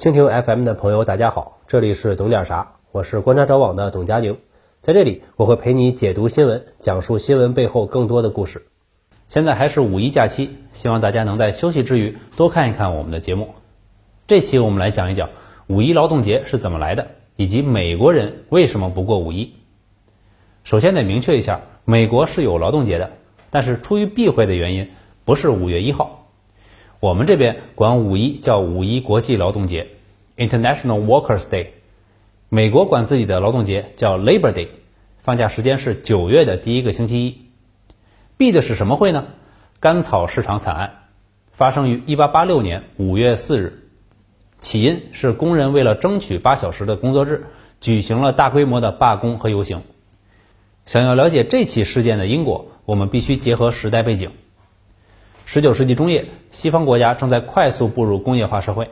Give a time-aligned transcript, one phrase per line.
[0.00, 4.38] 蜻蜓 FM 的朋友，大家好，这里是懂点啥，我是观察者网的董佳宁，
[4.80, 8.66] 在这里我会陪你解读新闻，讲述新闻背后更多的故事。
[9.26, 13.50] 现在还是五一假期，希望大家能在休息之余多看一看我们的节目。
[14.26, 15.28] 这期我们来讲一讲
[15.66, 19.52] 五一劳动节是怎么来的，以及美国人为什么不过五一。
[20.64, 23.10] 首先得明确一下，美国是有劳动节的，
[23.50, 24.88] 但是出于避讳的原因，
[25.26, 26.19] 不是五月一号。
[27.00, 29.88] 我们这边管五一叫五一国际劳动节
[30.36, 31.68] （International Workers' Day），
[32.50, 34.68] 美国管自己的劳动节叫 Labor Day，
[35.18, 37.38] 放假时间是九月的第一个星期一。
[38.36, 39.28] B 的是什么会呢？
[39.80, 40.92] 甘草市场惨案，
[41.52, 43.82] 发生于1886年5月4日，
[44.58, 47.46] 起因是工人为了争取八小时的工作制，
[47.80, 49.80] 举行了大规模的罢工和游行。
[50.84, 54.32] 想要了解这起事件的因果，我们必须结合时代背景。
[55.52, 58.88] 十九世纪中叶，西方国家正在快速步入工业化社会，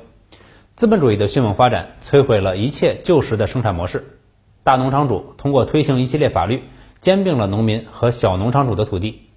[0.74, 4.18] 资本主义的迅猛发展摧毁了一切旧时的生产模式。
[4.64, 6.64] 大农场主通过推行一系列法律，
[6.98, 9.28] 兼并了农民和小农场主的土地。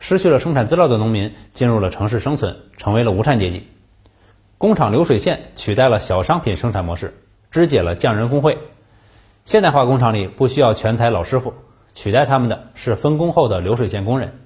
[0.00, 3.68] 失去了生产资料的农民进入了城市生存，成为了无产阶级。
[4.58, 7.14] 工厂流水线取代了小商品生产模式，
[7.52, 8.58] 肢解了匠人工会。
[9.44, 11.54] 现代化工厂里不需要全才老师傅，
[11.94, 14.40] 取代他们的是分工后的流水线工人。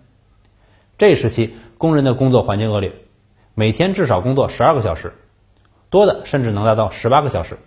[1.02, 2.92] 这一时期，工人的工作环境恶劣，
[3.54, 5.14] 每天至少工作十二个小时，
[5.90, 7.58] 多的甚至能达到十八个小时。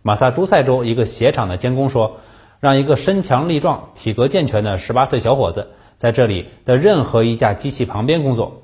[0.00, 2.18] 马萨诸塞州一个鞋厂的监工说
[2.62, 8.62] ：“让一个身强力壮、体格健全的十八岁小伙子在这里的任何一架机器旁边工作，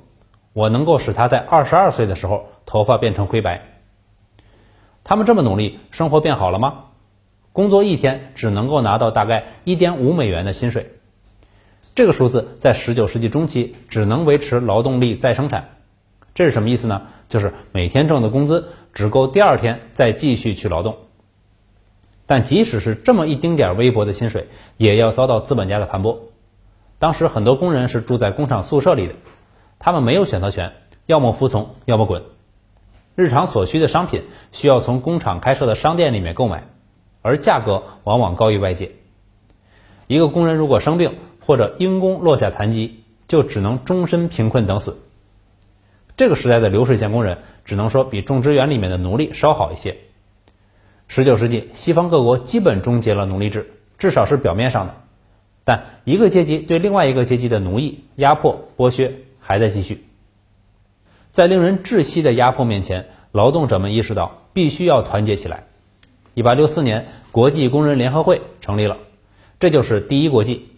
[0.53, 3.63] 我能够使他在二十二岁的时候头发变成灰白。”
[5.03, 6.85] 他们这么努力，生活变好了吗？
[7.53, 10.99] 工作一天只能够拿到大概一点五美元的薪水。
[11.95, 15.77] 这个数字在十九世纪中期只能维持劳动力再生产，
[16.35, 17.03] 这是什么意思呢？
[17.29, 20.97] 就是每天挣的工资只够第二天再继续去劳动。
[22.25, 26.19] 但即使是这么一丁点微薄的薪水，也要遭到资本家的盘剥。
[26.99, 29.15] 当时很多工人是住在工厂宿舍里的，
[29.79, 30.73] 他们没有选择权，
[31.05, 32.23] 要么服从，要么滚。
[33.17, 36.69] 日常所需的商品需要从工厂开设的商店里面购买，
[37.21, 38.93] 而价格往往高于外界。
[40.07, 44.99] 一个工人如果生病，或者因公落下残疾，就只能终身贫困等死。
[46.17, 49.97] 这个时代的流水线工人，只能说比种植园里面的奴隶稍好一些。
[51.09, 54.95] 十九世纪，西方各国基本终结了奴隶制，至少是表面上的，
[55.65, 60.07] 但一个阶级对另外一个阶级的奴役、压迫、剥削还在继续。
[61.33, 65.65] 在令人窒息的压迫面前，劳动者们意识到必须要团结起来。
[66.35, 68.99] 一八六四年，国际工人联合会成立了，
[69.61, 70.69] 这就是第一国际。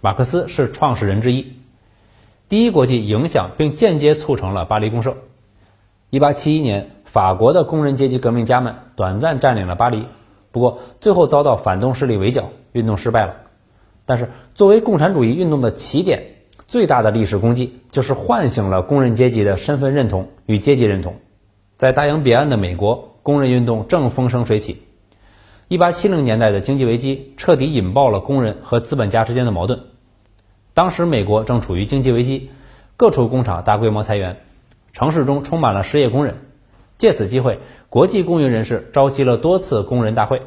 [0.00, 1.54] 马克思是创始人之一，
[2.48, 5.16] 第一国际影响并间接促成了巴黎公社。
[6.10, 10.04] 一八七一年，法国的工人阶级革命家们短暂占领了巴黎，
[10.52, 13.36] 不过最后遭到反动势力围剿，运动失败了。
[14.04, 16.22] 但是，作为共产主义运动的起点，
[16.68, 21.16] 最大的历史功绩就是唤醒了工人阶级的身份认同与阶级认同。
[21.76, 24.85] 在大洋彼岸的美国，工人运动正风生水起。
[25.68, 29.80] 一八七零年代的经济危机彻底引爆了工人和资本家之间的矛盾。
[30.74, 32.50] 当时美国正处于经济危机，
[32.96, 34.36] 各处工厂大规模裁员，
[34.92, 36.36] 城市中充满了失业工人。
[36.98, 37.58] 借此机会，
[37.90, 40.42] 国际工运人士召集了多次工人大会，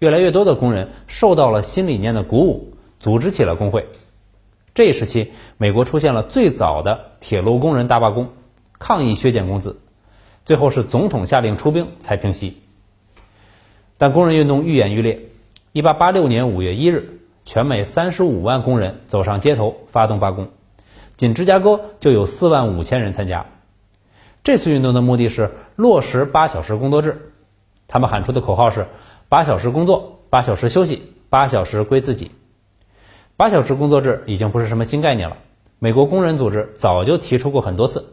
[0.00, 3.86] 越来越多的工人受到了新理念的鼓舞，组织起了工会。
[4.74, 8.30] 这一时期，美国出现了最早的铁路工人大罢工，
[8.80, 9.78] 抗议削减工资，
[10.44, 12.58] 最后是总统下令出兵才平息。
[14.04, 15.30] 但工人运动愈演愈烈。
[15.72, 20.48] 一八八六年五月一日，全美三十五万工人走上街头发动罢工，
[21.16, 23.46] 仅芝加哥就有四万五千人参加。
[24.42, 27.32] 这次运动的目的是落实八小时工作制。
[27.88, 28.88] 他们喊出的口号是：
[29.30, 32.30] 八小时工作，八小时休息，八小时归自己。
[33.38, 35.38] 八小时工作制已经不是什么新概念了，
[35.78, 38.04] 美国工人组织早就提出过很多次，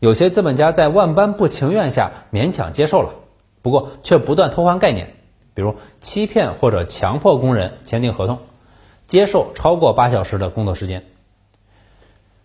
[0.00, 3.14] 有些资本家在万般不情愿下勉强接受了。
[3.64, 5.14] 不过却不断偷换概念，
[5.54, 8.40] 比如欺骗或者强迫工人签订合同，
[9.06, 11.02] 接受超过八小时的工作时间。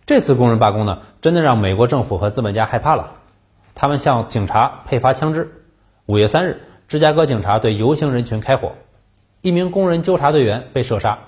[0.06, 3.16] 这次工人罢工呢，真的让美国政府和资本家害怕了，
[3.74, 5.62] 他们向警察配发枪支。
[6.06, 8.72] 五月三日，芝加哥警察对游行人群开火，
[9.42, 11.18] 一名工人纠察队员被射杀，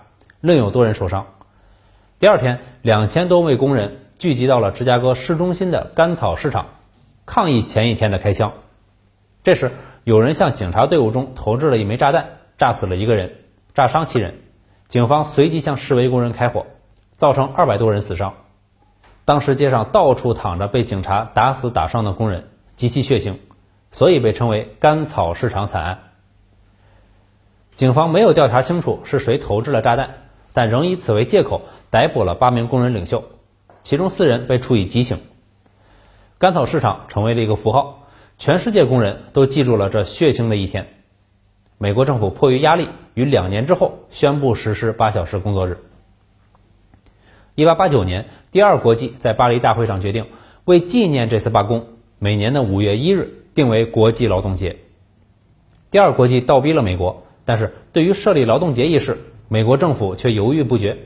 [0.41, 1.27] 另有多人受伤。
[2.19, 6.69] 第二天，两千多位工人聚集到了芝加哥市中心的甘草市场，
[7.27, 8.55] 抗议前一天的开枪。
[9.45, 9.73] 这时，
[10.05, 12.27] 有人向警察队伍中投掷了一枚炸弹，
[12.59, 13.37] 炸死了一个人，
[13.75, 14.35] 炸伤七人。
[14.89, 16.67] 警方随即向示威工人开火，
[17.15, 18.35] 造成二百多人死伤。
[19.25, 23.37] 当时街上到处躺着被警察打死打伤的工人，极其血腥。
[23.95, 25.99] 所以被称为甘草市场惨案。
[27.77, 30.15] 警方没有调查清楚是谁投掷了炸弹，
[30.55, 31.61] 但仍以此为借口
[31.91, 33.23] 逮捕了八名工人领袖，
[33.83, 35.19] 其中四人被处以极刑。
[36.39, 38.02] 甘草市场成为了一个符号，
[38.43, 40.89] 全世界工人都记住了这血腥的一天。
[41.79, 45.79] 美国政府迫于压力，于两年之后宣布实施八小时工作日。
[47.55, 50.27] 一八八九年，第二国际在巴黎大会上决定，
[50.65, 51.87] 为纪念这次罢工，
[52.19, 54.77] 每年的五月一日定为国际劳动节。
[55.93, 57.23] 第二国际倒逼了美国。
[57.45, 60.99] 但是对于设立劳动节一事，美国政府却犹豫不决。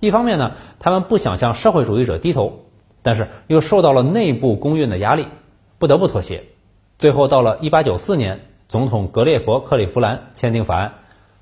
[0.00, 2.64] 一方面呢，他们不想向社会主义者低头，
[3.02, 5.28] 但是又受到了内部工运的压力，
[5.78, 6.42] 不得不妥协。
[6.98, 10.94] 最后到了1894年，总统格列佛·克里夫兰签订法案，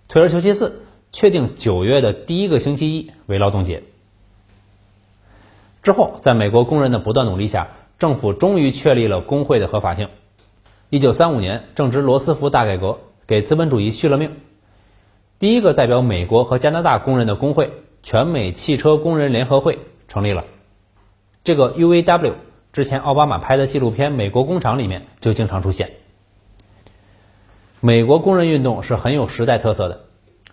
[0.09, 3.83] 退而求其次，确定九月的第一个星期一为劳动节。
[5.83, 7.69] 之后，在美国工人的不断努力下，
[7.99, 10.09] 政府终于确立了工会的合法性。
[10.91, 12.99] 1935年，正值罗斯福大改革。
[13.27, 14.37] 给资本主义续了命。
[15.39, 17.73] 第一个代表美国和加拿大工人的工会——
[18.05, 19.79] 全美汽车工人联合会
[20.09, 20.45] 成立了。
[21.43, 22.35] 这个 UAW
[22.75, 25.93] 之前奥巴马拍的纪录片《美国工厂》里面就经常出现。
[27.79, 30.01] 美国工人运动是很有时代特色的。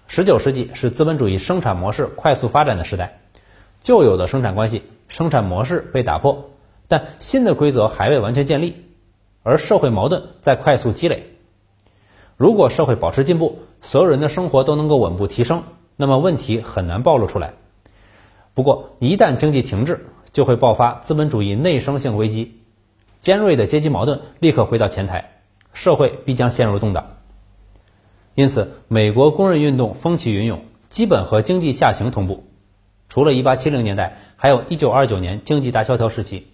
[0.06, 3.22] 十九世纪是资本主义生产模式快速发展的时代，
[3.82, 6.52] 旧有的生产关系、生产模式被打破，
[6.88, 8.86] 但新的规则还未完全建立，
[9.42, 11.26] 而社会矛盾在快速积累。
[12.38, 15.64] 如果社会保持进步，所有人的生活都能够稳步提升，
[15.96, 17.54] 那么问题很难暴露出来。
[18.54, 22.62] 不过，一旦经济停滞，就会爆发资本主义内生性危机，
[23.20, 25.32] 尖锐的阶级矛盾立刻回到前台，
[25.74, 27.18] 社会必将陷入动荡。
[28.34, 32.46] 因此，美国工人运动风起云涌，基本和经济下行同步。
[33.10, 36.48] 除了1870年代，还有一929年经济大萧条时期，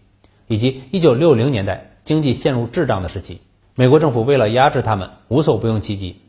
[0.47, 3.41] 以及1960年代经济陷入滞胀的时期。
[3.75, 6.19] 美国政府为了压制他们，无所不用其极。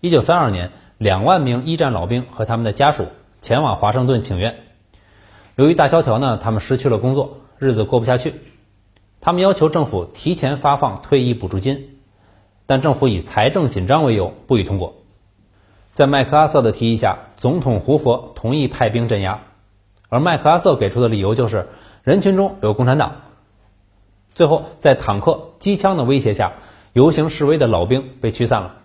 [0.00, 3.08] 一九三二年，两万名一战老兵和他们的家属
[3.42, 4.56] 前往华盛顿请愿。
[5.58, 8.32] 由于大萧条呢，他们失去了工作，日子过不下去。
[9.20, 11.98] 他们要求政府提前发放退役补助金，
[12.64, 14.94] 但政府以财政紧张为由不予通过。
[15.90, 19.40] 在麦克阿瑟的提议下，总统胡佛同意派兵镇压，
[20.08, 21.68] 而麦克阿瑟给出的理由就是
[22.04, 23.16] 人群中有共产党。
[24.36, 26.52] 最后，在坦克、机枪的威胁下。
[26.92, 28.76] 游行示威的老兵被驱散了。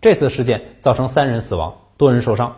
[0.00, 2.56] 这次事件造成三人死亡，多人受伤。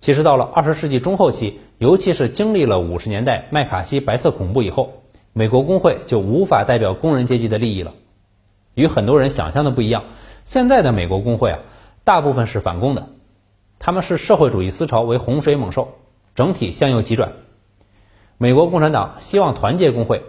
[0.00, 5.02] 其实到了二十世纪中后期，尤其是经历了五十年代麦卡锡白色恐怖以后，
[5.34, 7.94] 美国工会就无法代表工人阶级的利益了。
[8.74, 10.04] 与很多人想象的不一样，
[10.44, 11.58] 现在的美国工会啊，
[12.02, 13.08] 大部分是反攻的，
[13.78, 15.88] 他们视社会主义思潮为洪水猛兽，
[16.34, 17.32] 整体向右急转。
[18.38, 20.22] 美国共产党希望团结工会，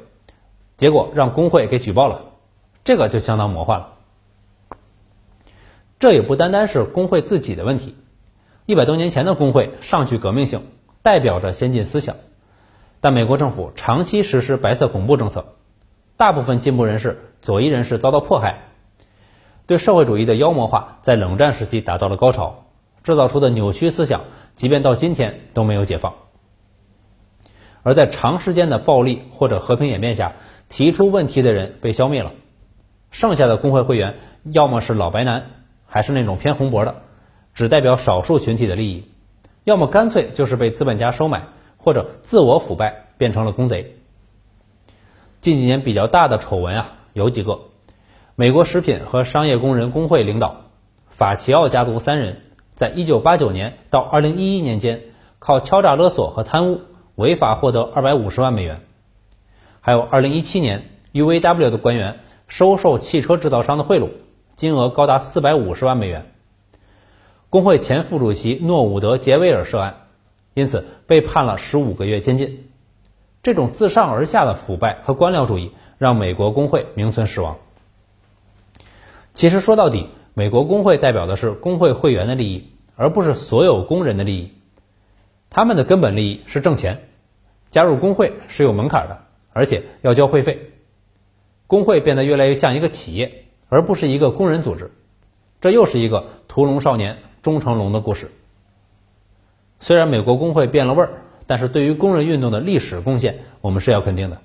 [0.75, 2.25] 结果让工会给举报了。
[2.83, 3.93] 这个就相当魔幻了。
[5.97, 7.95] 这也不单单是工会自己的问题，
[8.71, 10.63] 一百多年前的工会尚具革命性，
[11.01, 12.15] 代表着先进思想，
[13.01, 15.55] 但美国政府长期实施白色恐怖政策，
[16.15, 18.59] 大部分进步人士、左翼人士遭到迫害，
[19.67, 22.67] 对社会主义的妖魔化在冷战时期达到了高潮，
[23.03, 24.21] 制造出的扭曲思想，
[24.55, 26.13] 即便到今天都没有解放。
[27.83, 30.35] 而在长时间的暴力或者和平演变下，
[30.69, 32.31] 提出问题的人被消灭了。
[33.09, 35.47] 剩下的工会会员要么是老白男，
[35.85, 37.01] 还是那种偏红脖的，
[37.53, 39.03] 只代表少数群体的利益；
[39.63, 41.43] 要么干脆就是被资本家收买，
[41.77, 43.95] 或者自我腐败变成了公贼。
[45.39, 47.59] 近几年比较大的丑闻啊，有几个：
[48.35, 50.61] 美国食品和商业工人工会领导
[51.09, 52.41] 法奇奥家族三人，
[52.73, 55.01] 在一九八九年到二零一一年间，
[55.39, 56.81] 靠敲诈勒索和贪污，
[57.15, 58.77] 违法获得二百五十万美元；
[59.79, 62.19] 还有二零一七年 UAW 的官员。
[62.47, 64.09] 收受汽车制造商的贿赂，
[64.55, 66.33] 金额高达四百五十万美元。
[67.51, 70.07] 工会前副主席诺伍德·杰威尔涉案，
[70.53, 72.69] 因此被判了十五个月监禁。
[73.43, 77.57] 这种自上而下的腐败和官僚主义，让美国工会名存实亡。
[79.33, 84.53] 其实说到底，美国工会代表的是工会会员的利益，而不是所有工人的利益。
[85.49, 87.09] 他们的根本利益是挣钱，
[87.69, 90.71] 加入工会是有门槛的，而且要交会费。
[91.67, 94.89] 工会变得越来越像一个企业，而不是一个工人组织。
[95.59, 98.31] 这又是一个屠龙少年钟成龙的故事。
[99.79, 101.09] 虽然美国工会变了味儿，
[101.47, 104.39] 但是对于工人运动的历史贡献，我们是要肯定的。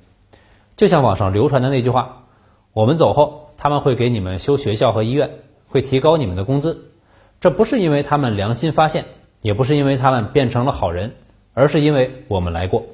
[0.76, 2.24] 就像网上流传的那句话
[2.72, 5.30] ：“我们走后，他们会给你们修学校和医院，
[5.68, 6.90] 会提高你们的工资。”
[7.38, 9.04] 这不是因为他们良心发现，
[9.42, 11.12] 也不是因为他们变成了好人，
[11.52, 12.86] 而是因为我们来过。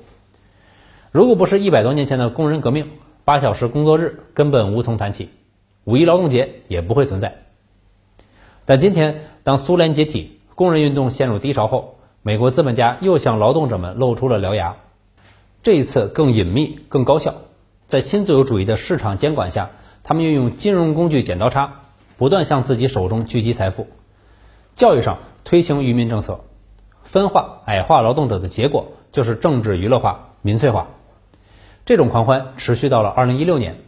[1.13, 2.91] 如果不是一百多年前的工人革命，
[3.25, 5.29] 八小时工作日根本无从谈起，
[5.85, 7.42] 五一劳动节也不会存在。
[8.65, 14.77] 但今天，当苏联解体，工人运动陷入低潮后，美国资本家又向劳动者们露出了獠牙。
[15.63, 17.35] 这一次更隐秘、更高效，
[17.87, 19.71] 在新自由主义的市场监管下，
[20.05, 21.83] 他们运用金融工具剪刀差，
[22.17, 23.89] 不断向自己手中聚集财富。
[24.77, 26.41] 教育上推行愚民政策，
[27.03, 30.89] 分化、矮化劳动者的结果就是政治娱乐化、民粹化。
[31.85, 33.79] 这种狂欢持续到了2016年，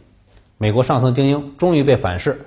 [0.57, 2.45] 美国上层精英终于被反噬，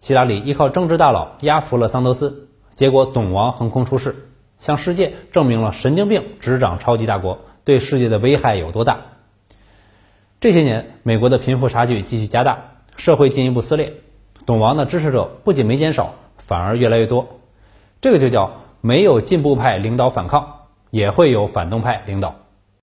[0.00, 9.00] 希拉里依靠政治大佬压服了桑德斯，结果懂王横空出世，向世界证明了神经病执掌超级大国对世界的危害有多大。
[10.40, 13.92] 这些年，美国的贫富差距继续加大，社会进一步撕裂，
[14.46, 17.40] 懂王的支持者不仅没减少，反而越来越多。
[18.00, 22.36] 这个就叫没有进步派领导反抗，也会有反动派领导。